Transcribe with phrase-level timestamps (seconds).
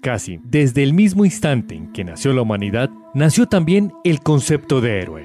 [0.00, 4.98] Casi desde el mismo instante en que nació la humanidad, nació también el concepto de
[4.98, 5.24] héroe.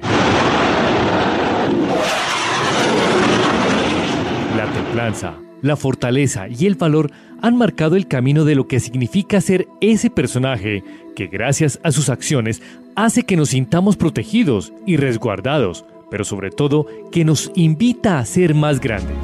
[4.54, 7.10] La templanza, la fortaleza y el valor
[7.40, 10.84] han marcado el camino de lo que significa ser ese personaje
[11.14, 12.60] que gracias a sus acciones
[12.96, 18.54] hace que nos sintamos protegidos y resguardados, pero sobre todo que nos invita a ser
[18.54, 19.16] más grandes.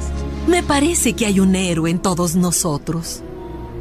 [0.47, 3.21] Me parece que hay un héroe en todos nosotros.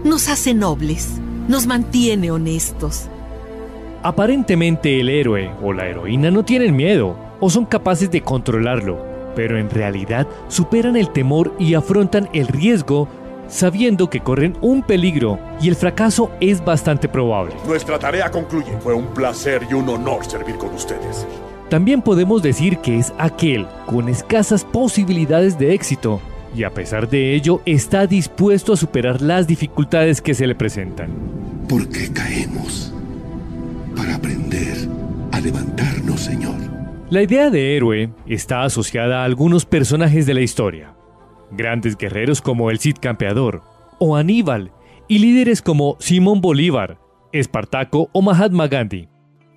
[0.04, 1.18] Nos hace nobles
[1.48, 3.08] nos mantiene honestos.
[4.02, 9.58] Aparentemente el héroe o la heroína no tienen miedo o son capaces de controlarlo, pero
[9.58, 13.08] en realidad superan el temor y afrontan el riesgo
[13.48, 17.54] sabiendo que corren un peligro y el fracaso es bastante probable.
[17.66, 18.72] Nuestra tarea concluye.
[18.80, 21.26] Fue un placer y un honor servir con ustedes.
[21.68, 26.20] También podemos decir que es aquel con escasas posibilidades de éxito
[26.54, 31.10] y a pesar de ello está dispuesto a superar las dificultades que se le presentan.
[31.68, 32.92] ¿Por qué caemos?
[33.96, 34.76] Para aprender
[35.32, 36.54] a levantarnos, Señor.
[37.10, 40.94] La idea de héroe está asociada a algunos personajes de la historia.
[41.50, 43.62] Grandes guerreros como el Cid Campeador
[43.98, 44.72] o Aníbal
[45.08, 46.98] y líderes como Simón Bolívar,
[47.32, 49.08] Espartaco o Mahatma Gandhi.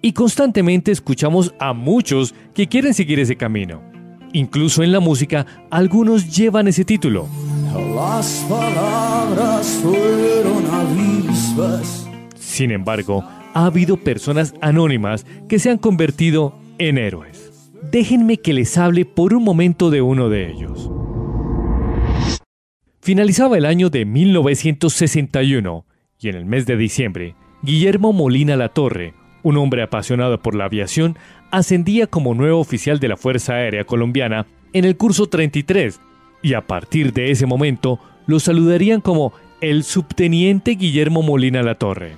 [0.01, 3.94] Y constantemente escuchamos a muchos que quieren seguir ese camino
[4.35, 7.29] Incluso en la música, algunos llevan ese título.
[12.37, 17.69] Sin embargo, ha habido personas anónimas que se han convertido en héroes.
[17.89, 20.91] Déjenme que les hable por un momento de uno de ellos.
[22.99, 25.85] Finalizaba el año de 1961
[26.19, 29.13] y en el mes de diciembre, Guillermo Molina Latorre,
[29.45, 31.19] un hombre apasionado por la aviación,
[31.51, 35.99] ascendía como nuevo oficial de la Fuerza Aérea Colombiana en el curso 33
[36.41, 42.15] y a partir de ese momento lo saludarían como el subteniente Guillermo Molina Latorre.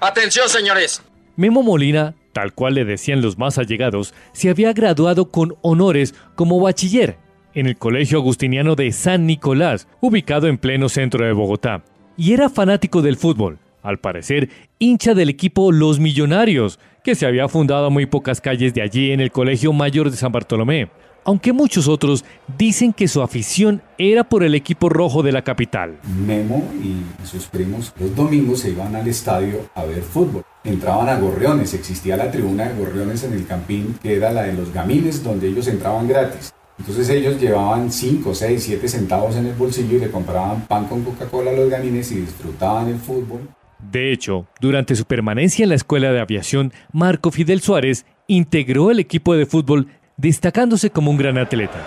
[0.00, 1.02] Atención, señores.
[1.36, 6.60] Memo Molina, tal cual le decían los más allegados, se había graduado con honores como
[6.60, 7.16] bachiller
[7.54, 11.82] en el Colegio Agustiniano de San Nicolás, ubicado en pleno centro de Bogotá,
[12.18, 17.48] y era fanático del fútbol al parecer hincha del equipo Los Millonarios, que se había
[17.48, 20.90] fundado a muy pocas calles de allí en el Colegio Mayor de San Bartolomé,
[21.24, 22.24] aunque muchos otros
[22.56, 25.98] dicen que su afición era por el equipo rojo de la capital.
[26.26, 30.42] Memo y sus primos los domingos se iban al estadio a ver fútbol.
[30.64, 34.52] Entraban a Gorriones, existía la tribuna de Gorriones en el Campín, que era la de
[34.52, 36.52] los gamines, donde ellos entraban gratis.
[36.78, 41.02] Entonces ellos llevaban 5, 6, 7 centavos en el bolsillo y le compraban pan con
[41.02, 43.48] Coca-Cola a los gamines y disfrutaban el fútbol.
[43.78, 48.98] De hecho, durante su permanencia en la Escuela de Aviación, Marco Fidel Suárez integró el
[48.98, 51.78] equipo de fútbol destacándose como un gran atleta.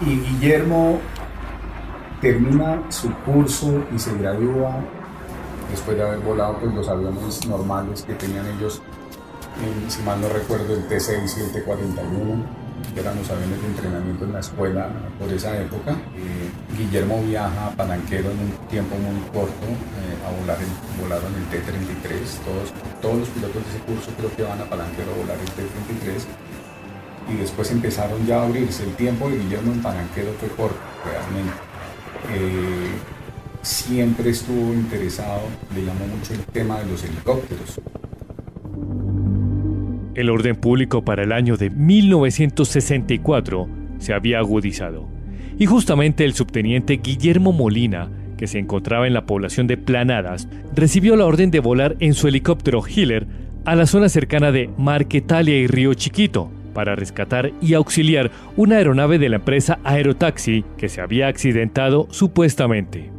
[0.00, 0.98] Y Guillermo
[2.22, 4.82] termina su curso y se gradúa
[5.70, 8.80] después de haber volado pues, los aviones normales que tenían ellos,
[9.88, 12.60] si mal no recuerdo, el T6 y el T41
[12.94, 14.88] que eran los aviones de entrenamiento en la escuela
[15.18, 15.92] por esa época.
[16.16, 21.34] Eh, Guillermo viaja a Palanquero en un tiempo muy corto eh, a volar el, volaron
[21.34, 22.40] el T-33.
[22.44, 25.50] Todos, todos los pilotos de ese curso creo que van a Palanquero a volar el
[25.50, 26.24] T-33
[27.32, 28.84] y después empezaron ya a abrirse.
[28.84, 31.52] El tiempo de Guillermo en Palanquero fue corto, realmente.
[32.32, 32.92] Eh,
[33.62, 35.42] siempre estuvo interesado,
[35.74, 37.80] le llamó mucho el tema de los helicópteros.
[40.14, 45.08] El orden público para el año de 1964 se había agudizado,
[45.60, 51.16] y justamente el subteniente Guillermo Molina, que se encontraba en la población de Planadas, recibió
[51.16, 53.26] la orden de volar en su helicóptero Hiller
[53.66, 59.18] a la zona cercana de Marquetalia y Río Chiquito para rescatar y auxiliar una aeronave
[59.18, 63.10] de la empresa Aerotaxi que se había accidentado supuestamente.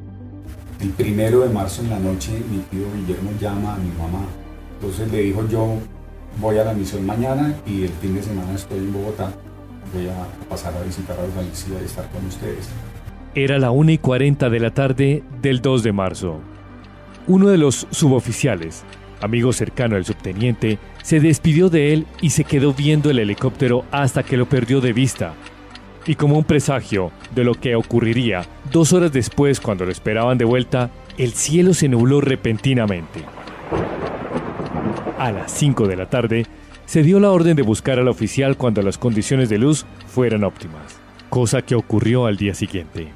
[0.81, 4.25] El primero de marzo en la noche mi tío Guillermo llama a mi mamá.
[4.79, 5.77] Entonces le dijo yo,
[6.39, 9.31] voy a la misión mañana y el fin de semana estoy en Bogotá.
[9.93, 12.69] Voy a pasar a visitar a los y a estar con ustedes.
[13.35, 16.39] Era la 1 y 40 de la tarde del 2 de marzo.
[17.27, 18.83] Uno de los suboficiales,
[19.21, 24.23] amigo cercano del subteniente, se despidió de él y se quedó viendo el helicóptero hasta
[24.23, 25.33] que lo perdió de vista.
[26.05, 30.45] Y como un presagio de lo que ocurriría, dos horas después, cuando lo esperaban de
[30.45, 33.23] vuelta, el cielo se nubló repentinamente
[35.21, 36.47] a las 5 de la tarde,
[36.91, 40.99] se dio la orden de buscar al oficial cuando las condiciones de luz fueran óptimas,
[41.29, 43.07] cosa que ocurrió al día siguiente.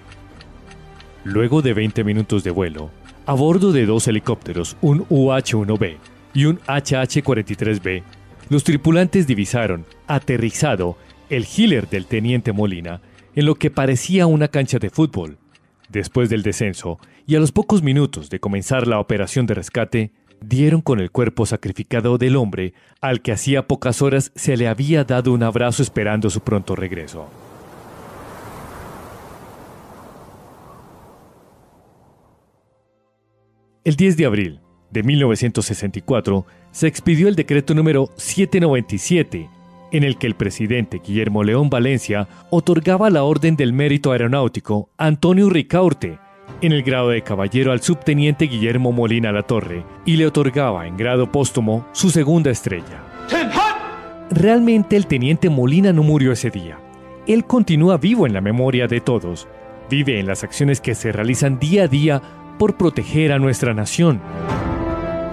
[1.26, 2.90] Luego de 20 minutos de vuelo,
[3.26, 5.98] a bordo de dos helicópteros, un UH-1B
[6.34, 8.04] y un HH-43B,
[8.48, 10.96] los tripulantes divisaron, aterrizado,
[11.30, 13.02] el Hiller del teniente Molina
[13.36, 15.38] en lo que parecía una cancha de fútbol.
[15.90, 20.12] Después del descenso, y a los pocos minutos de comenzar la operación de rescate,
[20.42, 25.04] dieron con el cuerpo sacrificado del hombre al que hacía pocas horas se le había
[25.04, 27.28] dado un abrazo esperando su pronto regreso.
[33.84, 34.60] El 10 de abril
[34.90, 39.50] de 1964 se expidió el decreto número 797,
[39.92, 45.50] en el que el presidente Guillermo León Valencia otorgaba la Orden del Mérito Aeronáutico Antonio
[45.50, 46.18] Ricaurte
[46.62, 50.98] en el grado de caballero al subteniente Guillermo Molina La Torre y le otorgaba en
[50.98, 53.04] grado póstumo su segunda estrella.
[54.30, 56.80] Realmente el teniente Molina no murió ese día.
[57.28, 59.48] Él continúa vivo en la memoria de todos.
[59.90, 62.22] Vive en las acciones que se realizan día a día
[62.58, 64.22] por proteger a nuestra nación.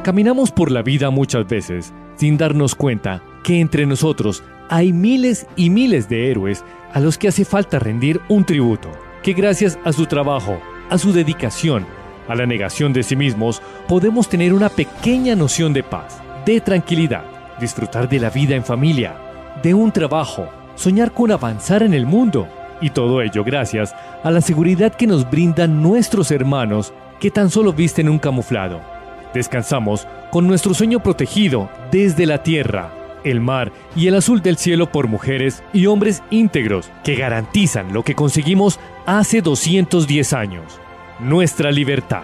[0.02, 5.70] Caminamos por la vida muchas veces sin darnos cuenta que entre nosotros hay miles y
[5.70, 8.90] miles de héroes a los que hace falta rendir un tributo,
[9.22, 11.86] que gracias a su trabajo, a su dedicación,
[12.28, 17.24] a la negación de sí mismos, podemos tener una pequeña noción de paz, de tranquilidad,
[17.60, 19.16] disfrutar de la vida en familia,
[19.62, 22.48] de un trabajo, soñar con avanzar en el mundo,
[22.80, 23.94] y todo ello gracias
[24.24, 28.80] a la seguridad que nos brindan nuestros hermanos que tan solo visten un camuflado.
[29.32, 32.90] Descansamos con nuestro sueño protegido desde la tierra,
[33.24, 38.02] el mar y el azul del cielo por mujeres y hombres íntegros que garantizan lo
[38.02, 40.80] que conseguimos hace 210 años,
[41.18, 42.22] nuestra libertad.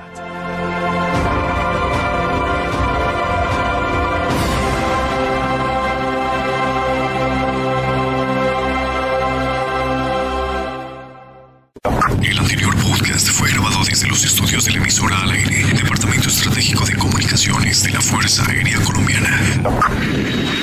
[12.23, 16.85] El anterior podcast fue grabado desde los estudios de la emisora al aire, Departamento Estratégico
[16.85, 20.58] de Comunicaciones de la Fuerza Aérea Colombiana.